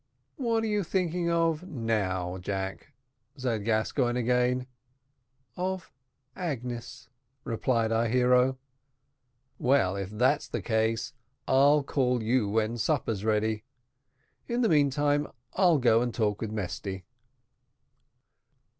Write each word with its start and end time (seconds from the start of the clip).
"What 0.37 0.63
are 0.63 0.67
you 0.67 0.83
thinking 0.83 1.29
of 1.29 1.61
now, 1.69 2.39
Jack?" 2.39 2.91
said 3.37 3.65
Gascoigne 3.65 4.17
again. 4.19 4.65
"Of 5.55 5.91
Agnes," 6.35 7.07
replied 7.43 7.91
our 7.91 8.07
hero. 8.07 8.57
"Well, 9.59 9.95
if 9.95 10.09
that's 10.09 10.47
the 10.47 10.63
case 10.63 11.13
I'll 11.47 11.83
call 11.83 12.23
you 12.23 12.49
when 12.49 12.79
supper's 12.79 13.23
ready. 13.23 13.63
In 14.47 14.61
the 14.61 14.69
meantime 14.69 15.27
I'll 15.53 15.77
go 15.77 16.01
and 16.01 16.11
talk 16.11 16.41
with 16.41 16.49
Mesty." 16.49 17.05